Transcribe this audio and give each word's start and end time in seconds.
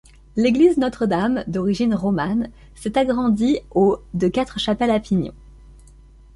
L'église 0.35 0.77
Notre-Dame, 0.79 1.43
d'origine 1.45 1.93
romane, 1.93 2.49
s'est 2.73 2.97
agrandie 2.97 3.59
au 3.69 3.99
de 4.15 4.27
quatre 4.27 4.57
chapelles 4.57 4.89
à 4.89 4.99
pignons. 4.99 5.35